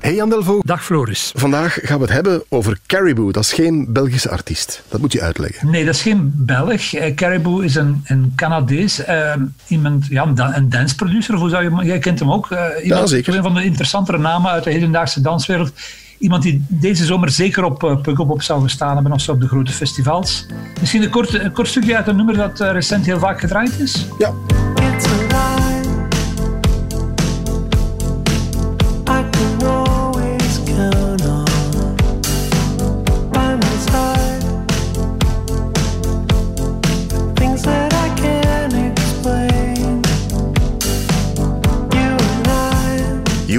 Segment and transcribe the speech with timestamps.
[0.00, 0.66] Hey Jan Delvaux.
[0.66, 1.32] Dag Floris.
[1.34, 3.32] Vandaag gaan we het hebben over Caribou.
[3.32, 4.82] Dat is geen Belgische artiest.
[4.88, 5.70] Dat moet je uitleggen.
[5.70, 6.94] Nee, dat is geen Belg.
[6.94, 9.00] Eh, Caribou is een, een Canadees.
[9.00, 9.34] Uh,
[9.66, 11.34] iemand, ja, een, danceproducer.
[11.34, 12.50] Hoe zou je, jij kent hem ook.
[12.50, 13.34] Uh, ja, zeker.
[13.34, 15.72] Een van de interessantere namen uit de hedendaagse danswereld.
[16.18, 19.48] Iemand die deze zomer zeker op uh, Pukkelpop zou gestaan hebben of zo op de
[19.48, 20.46] grote festivals.
[20.80, 23.78] Misschien een kort, een kort stukje uit een nummer dat uh, recent heel vaak gedraaid
[23.78, 24.06] is.
[24.18, 24.32] Ja.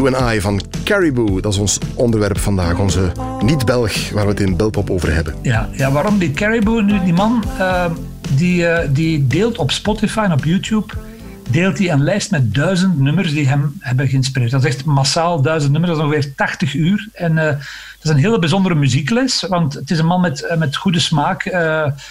[0.06, 1.42] And I van Caribou.
[1.42, 5.36] Dat is ons onderwerp vandaag, onze niet-Belg, waar we het in Belpop over hebben.
[5.42, 6.84] Ja, ja waarom die Caribou?
[6.84, 7.86] Nu, die man uh,
[8.36, 10.94] die, uh, die deelt op Spotify en op YouTube
[11.50, 14.52] deelt hij een lijst met duizend nummers die hem hebben geïnspireerd.
[14.52, 17.10] Dat is echt massaal duizend nummers, dat is ongeveer 80 uur.
[17.14, 17.60] En uh, dat
[18.04, 21.46] is een hele bijzondere muziekles, want het is een man met, met goede smaak,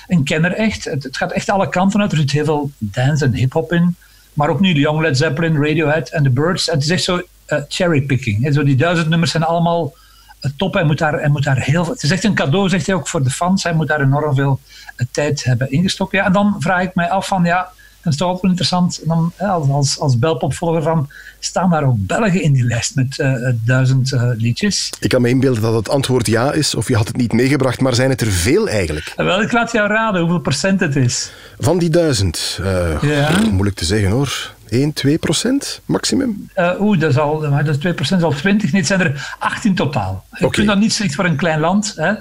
[0.09, 0.85] een kenner echt.
[0.85, 2.13] Het, gaat echt alle kanten uit.
[2.13, 3.97] Er zit heel veel dance en hip-hop in.
[4.33, 6.69] Maar ook nu de Young Led Zeppelin, Radiohead en The Birds.
[6.69, 7.21] En het is echt zo
[7.69, 8.47] cherrypicking.
[8.47, 9.95] En zo die duizend nummers zijn allemaal
[10.41, 10.75] uh, top.
[10.75, 13.09] Hij moet, daar, hij moet daar heel Het is echt een cadeau, zegt hij ook
[13.09, 13.63] voor de fans.
[13.63, 14.61] Hij moet daar enorm veel
[14.97, 16.19] uh, tijd hebben ingestoken.
[16.19, 17.71] Ja, en dan vraag ik mij af van ja.
[18.03, 19.01] Dat is toch ook wel interessant.
[19.05, 23.49] Dan, als, als, als belpopvolger van staan daar ook Belgen in die lijst met uh,
[23.65, 24.93] duizend uh, liedjes.
[25.01, 27.81] Ik kan me inbeelden dat het antwoord ja is, of je had het niet meegebracht,
[27.81, 29.13] maar zijn het er veel eigenlijk?
[29.17, 31.33] Wel, ik laat jou raden hoeveel procent het is.
[31.59, 32.59] Van die duizend?
[32.61, 33.31] Uh, ja.
[33.51, 34.55] Moeilijk te zeggen hoor.
[34.71, 36.51] 1, 2 procent maximum?
[36.57, 38.73] Uh, Oeh, dat is al, dat is 2 procent, al 20.
[38.73, 40.25] Nee, het zijn er 18 totaal.
[40.33, 40.49] Okay.
[40.49, 41.95] Ik vind dat niet slecht voor een klein land.
[41.97, 42.15] Hè.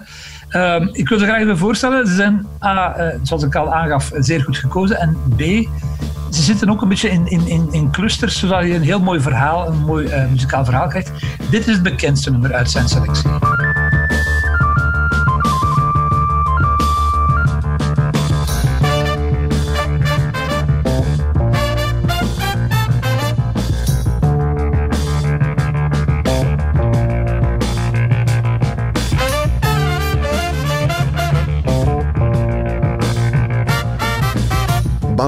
[0.51, 2.07] Um, ik wil ze graag even voorstellen.
[2.07, 5.00] Ze zijn, A, uh, zoals ik al aangaf, zeer goed gekozen.
[5.00, 5.40] En B,
[6.29, 9.19] ze zitten ook een beetje in, in, in, in clusters, zodat je een heel mooi
[9.19, 11.12] verhaal, een mooi uh, muzikaal verhaal krijgt.
[11.50, 13.29] Dit is het bekendste nummer uit zijn selectie.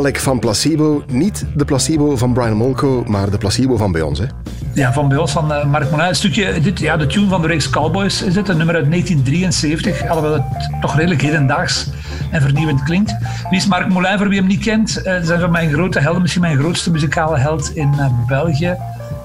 [0.01, 1.03] Balek van Placebo.
[1.07, 4.19] Niet de placebo van Brian Molko, maar de placebo van bij ons.
[4.19, 4.25] Hè?
[4.73, 5.91] Ja, van bij ons, van uh, Mark.
[5.91, 8.89] Een stukje, dit, ja, de tune van de reeks Cowboys is dit, een nummer uit
[8.89, 10.07] 1973.
[10.07, 11.89] Alhoewel het toch redelijk hedendaags
[12.31, 13.15] en vernieuwend klinkt.
[13.49, 15.01] Wie is Mark Moulin, voor wie hem niet kent?
[15.03, 18.77] Uh, zijn van mijn grote helden, misschien mijn grootste muzikale held in uh, België.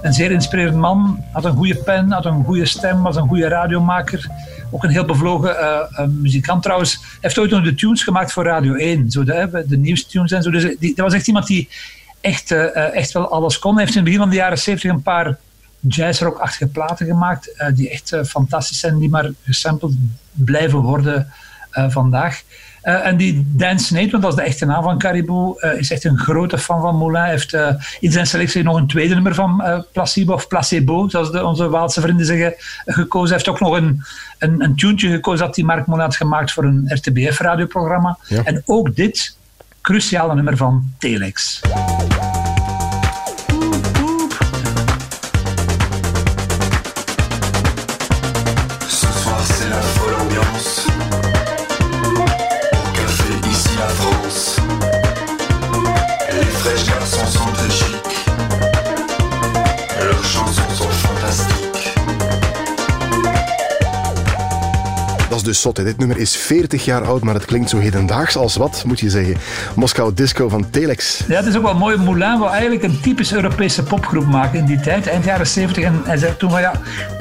[0.03, 3.49] Een zeer inspirerend man, had een goede pen, had een goede stem, was een goede
[3.49, 4.31] radiomaker.
[4.71, 6.93] Ook een heel bevlogen uh, muzikant trouwens.
[6.93, 9.11] Hij heeft ooit nog de tunes gemaakt voor Radio 1.
[9.11, 10.51] Zo de, de nieuwstunes en zo.
[10.51, 11.69] Dus die, dat was echt iemand die
[12.21, 13.75] echt, echt wel alles kon.
[13.75, 15.37] Hij heeft in het begin van de jaren 70 een paar
[15.81, 17.71] jazzrock-achtige platen gemaakt.
[17.75, 18.99] die echt fantastisch zijn.
[18.99, 19.95] Die maar gesampled
[20.33, 21.33] blijven worden
[21.71, 22.43] vandaag.
[22.87, 25.91] Uh, en die Dan Snade, want dat is de echte naam van Caribou, uh, is
[25.91, 27.21] echt een grote fan van Moulin.
[27.21, 27.69] Hij heeft uh,
[28.01, 32.01] in zijn selectie nog een tweede nummer van Placebo, of Placebo, zoals de, onze Waalse
[32.01, 32.55] vrienden zeggen,
[32.85, 33.37] gekozen.
[33.37, 34.03] Hij heeft ook nog een,
[34.39, 38.19] een, een tuentje gekozen dat hij Mark Moulin had gemaakt voor een RTBF-radioprogramma.
[38.29, 38.45] Ja.
[38.45, 39.37] En ook dit
[39.81, 41.61] cruciale nummer van Telex.
[65.47, 65.77] Dus zot.
[65.77, 69.11] Dit nummer is 40 jaar oud, maar het klinkt zo hedendaags als wat, moet je
[69.11, 69.37] zeggen.
[69.75, 71.21] Moskou Disco van Telex.
[71.29, 71.97] Ja, het is ook wel mooi.
[71.97, 75.85] Moulin wil eigenlijk een typisch Europese popgroep maken in die tijd, eind jaren 70.
[75.85, 76.73] En hij zei toen van ja,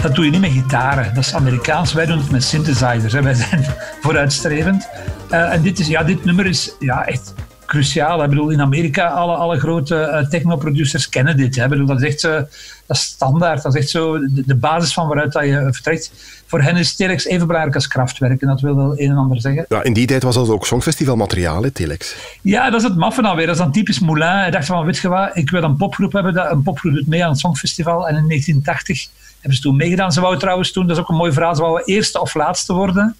[0.01, 1.13] dat doe je niet met gitaren.
[1.13, 1.93] Dat is Amerikaans.
[1.93, 3.13] Wij doen het met synthesizers.
[3.13, 3.21] Hè.
[3.21, 3.65] Wij zijn
[4.01, 4.87] vooruitstrevend.
[5.31, 7.33] Uh, en dit, is, ja, dit nummer is ja, echt
[7.65, 8.23] cruciaal.
[8.23, 11.55] Ik bedoel, in Amerika, alle, alle grote uh, technoproducers kennen dit.
[11.55, 11.63] Hè.
[11.63, 13.63] Ik bedoel, dat, is echt, dat is standaard.
[13.63, 16.11] Dat is echt zo de, de basis van waaruit dat je vertrekt.
[16.45, 18.41] Voor hen is Telex even belangrijk als krachtwerk.
[18.41, 19.65] En dat wil wel een en ander zeggen.
[19.69, 22.15] Ja, in die tijd was dat ook songfestivalmateriaal, hè, Telex?
[22.41, 23.45] Ja, dat is het maffe alweer.
[23.45, 24.27] Dat is dan typisch Moulin.
[24.27, 26.33] Hij dacht van, weet je wat, ik wil een popgroep hebben.
[26.33, 28.07] Dat, een popgroep doet mee aan het Songfestival.
[28.07, 30.11] En in 1980 hebben ze toen meegedaan.
[30.11, 32.73] Ze wouden trouwens toen, dat is ook een mooi verhaal, ze wouden eerste of laatste
[32.73, 33.15] worden.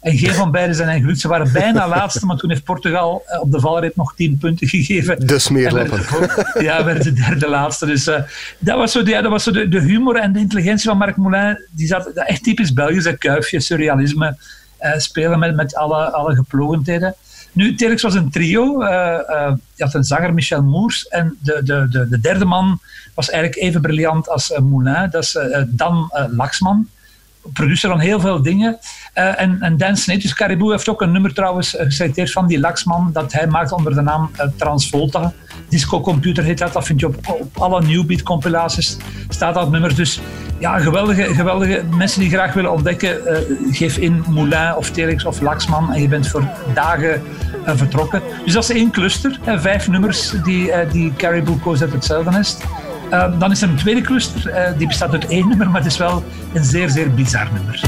[0.00, 1.20] En geen van beiden zijn eigenlijk gelukt.
[1.20, 4.68] Ze waren bijna laatste, maar toen heeft Portugal eh, op de valreep nog tien punten
[4.68, 5.26] gegeven.
[5.26, 6.00] De smeerlappen.
[6.62, 7.86] Ja, werd de derde laatste.
[7.86, 8.22] Dus uh,
[8.58, 11.16] dat was zo, ja, dat was zo de, de, humor en de intelligentie van Marc
[11.16, 11.66] Moulin.
[11.70, 14.36] Die zat echt typisch Belgisch, een kuifje, surrealisme.
[14.80, 17.14] Uh, spelen met, met alle, alle geplogendheden.
[17.52, 18.82] Nu, Telex was een trio.
[18.82, 21.08] Uh, uh, je had een zanger, Michel Moers.
[21.08, 22.80] En de, de, de, de derde man
[23.14, 25.08] was eigenlijk even briljant als Moulin.
[25.10, 26.88] Dat is Dan Laxman
[27.52, 28.78] producer van heel veel dingen.
[29.14, 32.60] Uh, en, en Dan dus Caribou heeft ook een nummer trouwens uh, geselecteerd van die
[32.60, 35.32] Laxman, dat hij maakt onder de naam uh, Transvolta.
[35.68, 38.96] Disco Computer heet dat, dat vind je op, op alle Newbeat compilaties,
[39.28, 39.94] staat dat nummer.
[39.94, 40.20] Dus
[40.58, 43.20] ja, geweldige, geweldige mensen die graag willen ontdekken,
[43.70, 47.22] geef in Moulin of Telex of Laxman en je bent voor dagen
[47.64, 48.22] vertrokken.
[48.44, 52.64] Dus dat is één cluster, vijf nummers die, die Caribou koos uit hetzelfde nest.
[53.10, 55.90] Uh, dan is er een tweede cluster, uh, die bestaat uit één nummer, maar het
[55.90, 57.80] is wel een zeer, zeer bizar nummer.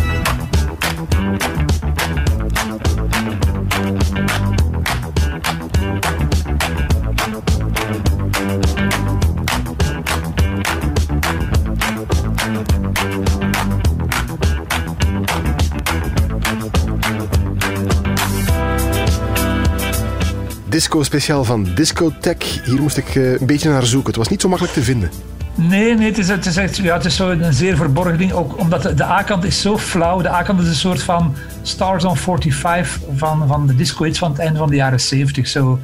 [20.72, 22.64] Disco-speciaal van Discotech.
[22.64, 24.08] Hier moest ik uh, een beetje naar zoeken.
[24.08, 25.10] Het was niet zo makkelijk te vinden.
[25.54, 28.32] Nee, nee het, is, het is ja, het is zo een zeer verborgen ding.
[28.32, 30.20] Ook omdat de, A-kant is zo flauw.
[30.20, 34.40] De A-kant is een soort van Stars on 45 van, van de disco-hits van het
[34.40, 35.48] einde van de jaren 70.
[35.48, 35.80] Zo,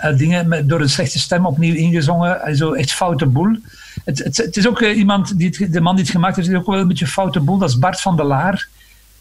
[0.00, 2.40] uh, dingen met, door een slechte stem opnieuw ingezongen.
[2.46, 3.56] Uh, zo echt foute boel.
[4.04, 6.66] Het, het, is ook iemand, die het, de man die het gemaakt heeft, is ook
[6.66, 7.58] wel een beetje foute boel.
[7.58, 8.68] Dat is Bart van der Laar.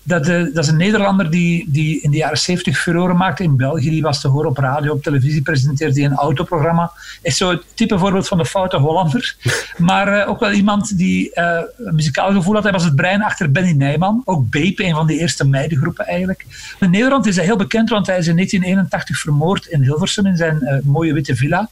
[0.04, 3.58] Dat, uh, dat is een Nederlander die, die in de jaren 70 furoren maakte in
[3.58, 3.90] België.
[3.90, 6.92] Die was te horen op radio, op televisie, presenteerde die een autoprogramma.
[7.22, 9.36] Is zo het type voorbeeld van de foute Hollander.
[9.78, 12.64] maar uh, ook wel iemand die uh, een muzikaal gevoel had.
[12.64, 14.22] Hij was het brein achter Benny Nijman.
[14.26, 16.46] Ook Beep, een van de eerste meidengroepen eigenlijk.
[16.80, 20.38] In Nederland is hij heel bekend, want hij is in 1981 vermoord in Hilversum in
[20.38, 21.70] zijn mooie witte villa.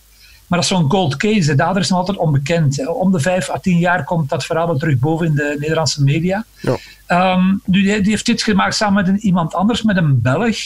[0.51, 1.48] Maar dat is zo'n cold case.
[1.48, 2.88] De dader is nog altijd onbekend.
[2.88, 6.03] Om de vijf à tien jaar komt dat verhaal wel terug boven in de Nederlandse
[6.03, 6.45] media.
[6.59, 7.33] Ja.
[7.36, 10.57] Um, die, die, heeft dit gemaakt samen met een, iemand anders, met een Belg.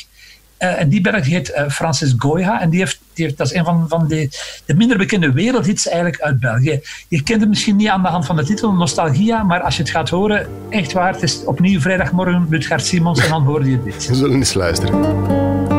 [0.59, 2.61] Uh, en die Belg heet uh, Francis Goya.
[2.61, 4.29] En die heeft, die heeft, dat is een van, van de,
[4.65, 6.81] de minder bekende wereldhits eigenlijk uit België.
[7.07, 9.81] Je kent het misschien niet aan de hand van de titel Nostalgia, maar als je
[9.81, 13.83] het gaat horen, echt waar, het is opnieuw vrijdagmorgen Lutgard Simons en dan hoor je
[13.83, 14.07] dit.
[14.07, 15.74] We zullen eens luisteren.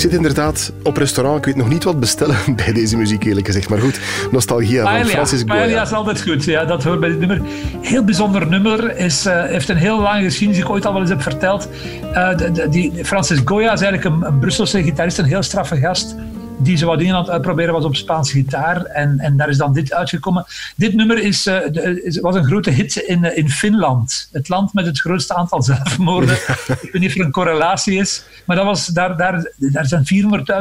[0.00, 1.38] Zit inderdaad op restaurant.
[1.38, 3.68] Ik weet nog niet wat bestellen bij deze muziek, eerlijk gezegd.
[3.68, 4.00] Maar goed,
[4.30, 5.54] nostalgia Paella, van Francis Goya.
[5.54, 6.44] Paella is altijd goed.
[6.44, 7.40] Ja, dat hoort bij dit nummer.
[7.80, 8.96] Heel bijzonder nummer.
[8.96, 11.68] Is, uh, heeft een heel lange geschiedenis, die ik ooit al wel eens heb verteld.
[12.12, 16.14] Uh, de, die, Francis Goya is eigenlijk een, een Brusselse gitarist, een heel straffe gast
[16.62, 18.84] die zo wat dingen aan het uitproberen was op Spaanse gitaar.
[18.84, 20.44] En, en daar is dan dit uitgekomen.
[20.76, 24.28] Dit nummer is, uh, de, was een grote hit in, in Finland.
[24.32, 26.34] Het land met het grootste aantal zelfmoorden.
[26.34, 28.24] Ik weet niet of er een correlatie is.
[28.46, 30.04] Maar dat was, daar, daar, daar zijn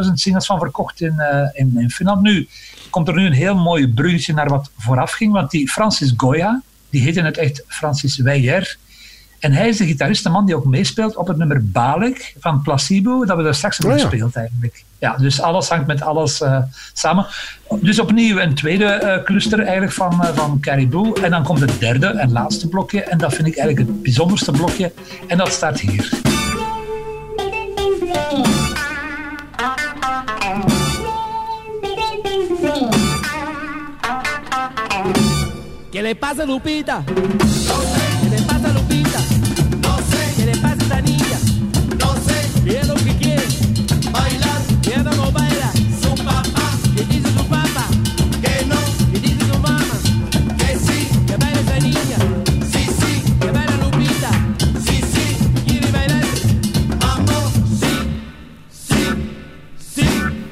[0.06, 2.22] 400.000 singles van verkocht in, uh, in, in, Finland.
[2.22, 2.48] Nu
[2.90, 5.34] komt er nu een heel mooi bruggetje naar wat vooraf ging.
[5.34, 8.78] Want die Francis Goya, die heette het echt Francis Weyer.
[9.40, 12.62] En hij is de gitarist, de man die ook meespeelt op het nummer Balek van
[12.62, 14.84] Placebo, dat we daar straks hebben oh, gespeeld eigenlijk.
[14.98, 16.62] Ja, dus alles hangt met alles uh,
[16.94, 17.26] samen.
[17.82, 21.22] Dus opnieuw een tweede uh, cluster eigenlijk van, uh, van Caribou.
[21.22, 23.02] En dan komt het derde en laatste blokje.
[23.04, 24.92] En dat vind ik eigenlijk het bijzonderste blokje.
[25.28, 26.10] En dat staat hier.
[35.92, 37.04] ¿Qué le pasa, Lupita?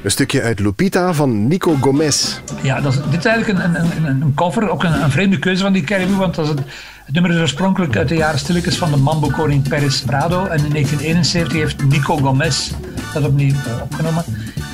[0.08, 2.40] Een stukje uit Lupita van Nico Gomez.
[2.62, 5.38] Ja, dat is, dit is eigenlijk een, een, een, een cover, ook een, een, vreemde
[5.38, 6.60] keuze van die Caribou, want dat is het,
[7.04, 10.46] het, nummer is oorspronkelijk uit de jaren stilletjes van de mambo-koning Perez Prado.
[10.46, 12.70] En in 1971 heeft Nico Gomez
[13.12, 14.24] dat opnieuw uh, opgenomen.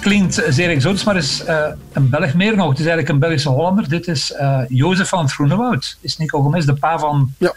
[0.01, 2.69] Klinkt zeer exotisch, maar is uh, een Belg meer nog.
[2.69, 3.89] Het is eigenlijk een Belgische Hollander.
[3.89, 5.99] Dit is uh, Jozef van het Groenewoud.
[6.01, 7.55] Is Nico Gomez de pa van ja.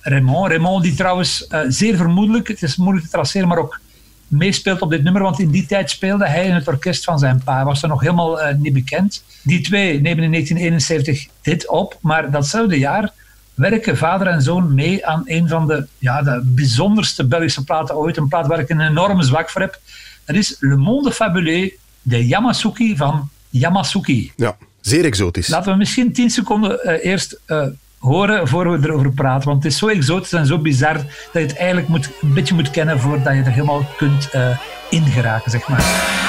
[0.00, 0.48] Raymond.
[0.48, 3.80] Raymond die trouwens zeer vermoedelijk, het is moeilijk te traceren, maar ook
[4.28, 5.22] meespeelt op dit nummer.
[5.22, 7.64] Want in die tijd speelde hij in het orkest van zijn pa.
[7.64, 9.22] Was er nog helemaal uh, niet bekend.
[9.42, 11.98] Die twee nemen in 1971 dit op.
[12.00, 13.12] Maar datzelfde jaar
[13.54, 18.16] werken vader en zoon mee aan een van de, ja, de bijzonderste Belgische platen ooit.
[18.16, 19.80] Een plaat waar ik een enorme zwak voor heb.
[20.24, 24.32] Dat is Le Monde Fabuleux de Yamasuki van Yamasuki.
[24.36, 25.48] Ja, zeer exotisch.
[25.48, 27.66] Laten we misschien tien seconden uh, eerst uh,
[27.98, 29.48] horen voor we erover praten.
[29.48, 32.54] Want het is zo exotisch en zo bizar dat je het eigenlijk moet, een beetje
[32.54, 34.58] moet kennen voordat je er helemaal kunt uh,
[34.90, 36.27] ingeraken, zeg maar.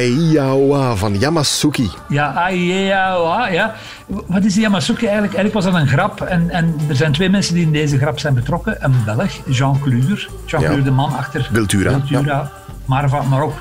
[0.00, 1.90] Aiyawa van Yamasuki.
[2.08, 3.74] Ja, Aiyawa, ja.
[4.06, 5.34] Wat is die Yamasuki eigenlijk?
[5.34, 6.20] Eigenlijk was dat een grap.
[6.20, 8.84] En, en er zijn twee mensen die in deze grap zijn betrokken.
[8.84, 10.28] Een Belg, Jean Kluur.
[10.46, 11.48] Jean Kluur, de man achter
[12.24, 12.50] ja.
[12.84, 13.54] maar, maar ook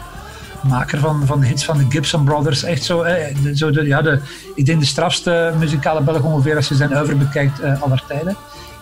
[0.64, 2.64] maker van, van de hits van de Gibson Brothers.
[2.64, 4.20] Echt zo, de, zo de, ja, de,
[4.56, 8.36] ik denk de strafste muzikale Belg ongeveer als je zijn oeuvre bekijkt uh, aller tijden.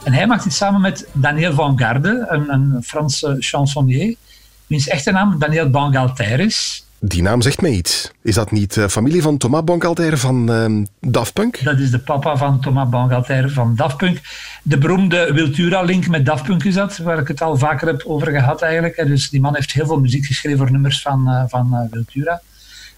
[0.03, 4.15] En hij maakt dit samen met Daniel Van Garde, een, een Franse chansonnier.
[4.67, 6.86] Wiens echte naam Daniel Bangalter is.
[6.99, 8.11] Die naam zegt mij iets.
[8.21, 11.63] Is dat niet uh, familie van Thomas Bangalter van uh, Daft Punk?
[11.63, 14.21] Dat is de papa van Thomas Bangalter van Daft Punk.
[14.63, 18.31] De beroemde Wiltura-link met Daft Punk is dat, waar ik het al vaker heb over
[18.31, 18.95] gehad eigenlijk.
[19.07, 22.41] Dus die man heeft heel veel muziek geschreven voor nummers van, uh, van Wiltura.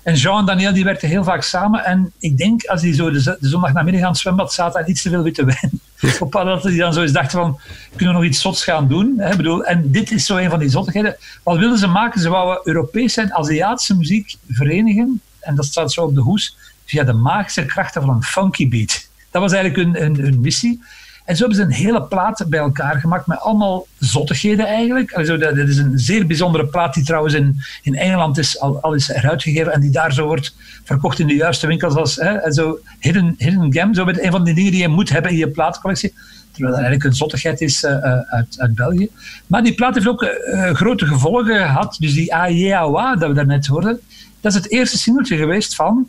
[0.03, 1.85] En Jean en Daniel die werkten heel vaak samen.
[1.85, 5.01] En ik denk als die zo de, de zondagnamiddag aan het zwembad zaten en iets
[5.01, 5.81] te veel witte wijn.
[6.19, 7.59] Op dat die dan zo eens dachten van,
[7.95, 9.13] kunnen we nog iets zots gaan doen?
[9.17, 9.35] Hè?
[9.35, 11.17] Bedoel, en dit is zo een van die zottigheden.
[11.43, 12.21] Wat wilden ze maken?
[12.21, 15.21] Ze wouden Europese en Aziatische muziek verenigen.
[15.39, 16.57] En dat staat zo op de hoes.
[16.85, 19.07] Via de magische krachten van een funky beat.
[19.31, 20.83] Dat was eigenlijk hun, hun missie.
[21.29, 25.13] En zo hebben ze een hele plaat bij elkaar gemaakt met allemaal zottigheden eigenlijk.
[25.13, 28.93] Also, dat, is een zeer bijzondere plaat die trouwens in, in Engeland is, al, al
[28.93, 32.79] is heruitgegeven en die daar zo wordt verkocht in de juiste winkels als hè, zo
[32.99, 33.93] hidden, hidden Gem.
[33.93, 36.13] Zo met een van die dingen die je moet hebben in je plaatcollectie.
[36.51, 37.91] Terwijl dat eigenlijk een zottigheid is uh,
[38.29, 39.09] uit, uit België.
[39.47, 41.95] Maar die plaat heeft ook uh, grote gevolgen gehad.
[41.99, 43.99] Dus die AJAWA dat we daarnet hoorden,
[44.41, 46.07] dat is het eerste singeltje geweest van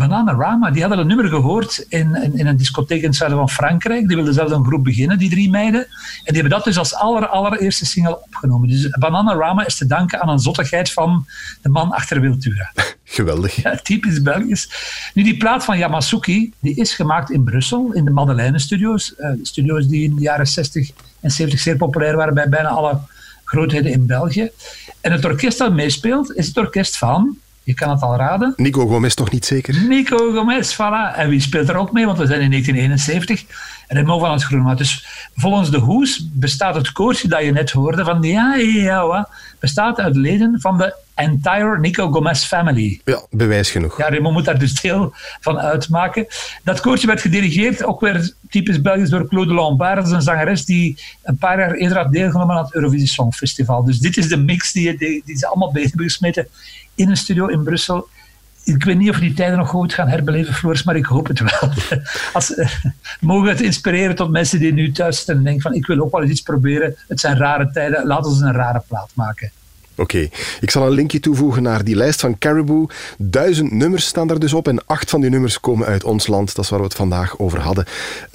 [0.00, 3.50] Bananarama, die hadden een nummer gehoord in, in, in, een discotheek in het zuiden van
[3.50, 4.06] Frankrijk.
[4.06, 5.80] Die wilden zelfs een groep beginnen, die drie meiden.
[5.80, 8.68] En die hebben dat dus als aller, allereerste single opgenomen.
[8.68, 11.26] Dus Bananarama is te danken aan een zottigheid van
[11.62, 12.72] de man achter Wiltura.
[13.04, 13.62] Geweldig.
[13.62, 14.68] Ja, typisch Belgisch.
[15.14, 19.14] Nu, die plaat van Yamasuki, die is gemaakt in Brussel, in de Madeleine Studios.
[19.18, 20.90] Uh, studios die in de jaren 60
[21.20, 22.98] en 70 zeer populair waren bij bijna alle
[23.44, 24.50] grootheden in België.
[25.00, 27.38] En het orkest dat meespeelt, is het orkest van
[27.70, 28.52] je kan het al raden.
[28.56, 29.86] Nico Gomez toch niet zeker?
[29.88, 31.16] Nico Gomez, voilà.
[31.16, 32.06] En wie speelt er ook mee?
[32.06, 33.44] Want we zijn in 1971.
[33.88, 34.78] Remo van het Groenwoud.
[34.78, 39.28] Dus volgens de Hoes bestaat het koortje dat je net hoorde van ja, ja, ja,
[39.58, 43.00] bestaat uit leden van de entire Nico Gomez family.
[43.04, 43.98] Ja, bewijs genoeg.
[43.98, 46.26] Ja, Remo moet daar dus deel van uitmaken.
[46.64, 49.96] Dat koortje werd gedirigeerd, ook weer typisch Belgisch, door Claude Lombard.
[49.96, 53.84] Dat is een zangeres die een paar jaar eerder had deelgenomen aan het Eurovisie Songfestival.
[53.84, 56.48] Dus dit is de mix die, die, die ze allemaal bezig hebben gesmeten
[56.94, 58.08] in een studio in Brussel.
[58.64, 61.26] Ik weet niet of we die tijden nog goed gaan herbeleven, Floris, maar ik hoop
[61.26, 61.72] het wel.
[62.32, 62.68] Als, uh,
[63.20, 66.12] mogen het inspireren tot mensen die nu thuis zitten en denken van ik wil ook
[66.12, 66.96] wel eens iets proberen.
[67.08, 69.50] Het zijn rare tijden, laten we een rare plaat maken.
[70.00, 70.28] Oké,
[70.60, 72.86] ik zal een linkje toevoegen naar die lijst van Caribou.
[73.18, 76.54] Duizend nummers staan daar dus op en acht van die nummers komen uit ons land.
[76.54, 77.84] Dat is waar we het vandaag over hadden.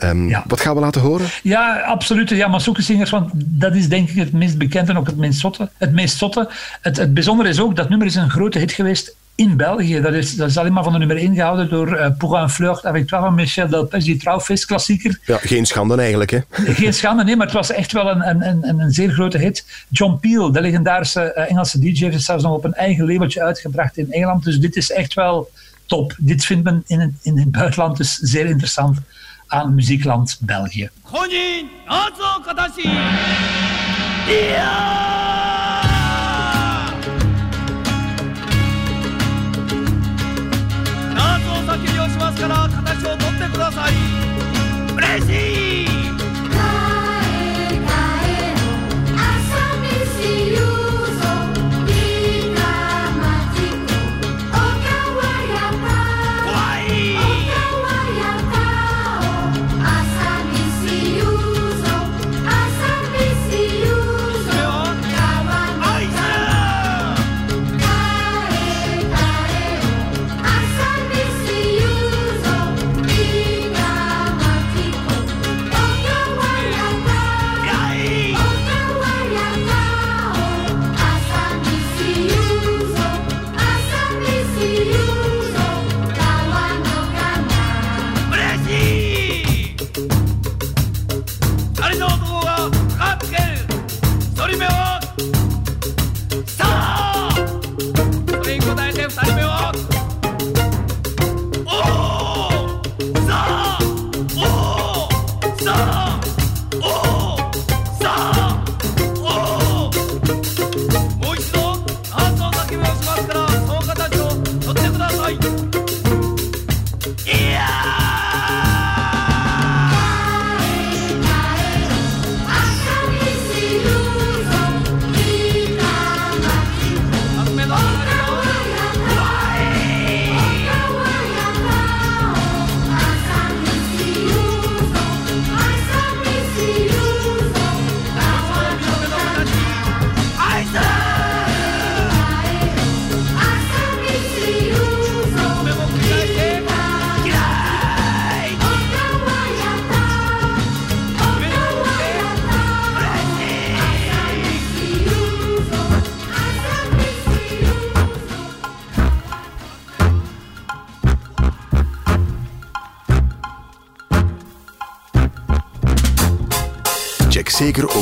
[0.04, 0.44] Um, ja.
[0.48, 1.28] Wat gaan we laten horen?
[1.44, 2.30] Ja, absoluut.
[2.30, 5.70] Ja, Masuke-zingers, want dat is denk ik het meest bekende en ook het meest zotte.
[5.78, 6.50] Het, meest zotte.
[6.82, 10.02] Het, het bijzondere is ook, dat nummer is een grote hit geweest in België.
[10.02, 12.50] Dat is, dat is alleen maar van de nummer 1 gehouden door uh, Pour un
[12.50, 15.20] flirt avec toi van Michel Delpech, die trouwfeestklassieker.
[15.26, 16.40] Ja, geen schande eigenlijk, hè?
[16.74, 19.66] Geen schande, nee, maar het was echt wel een, een, een, een zeer grote hit.
[19.90, 23.98] John Peel, de legendarische uh, Engelse DJ, heeft zelfs nog op een eigen labeltje uitgebracht
[23.98, 24.44] in Engeland.
[24.44, 25.52] Dus dit is echt wel
[25.86, 26.16] top.
[26.18, 28.98] Dit vindt men in het, in het buitenland dus zeer interessant
[29.48, 30.90] aan muziekland België.
[34.28, 35.25] Ja!
[42.36, 43.94] ますから形を取ってください。
[44.96, 46.05] 嬉しい。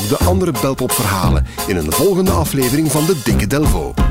[0.08, 4.03] De andere belpopverhalen in een volgende aflevering van de Dikke Delvo.